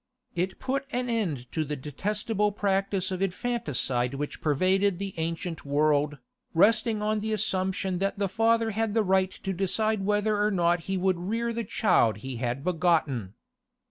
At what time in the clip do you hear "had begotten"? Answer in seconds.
12.37-13.35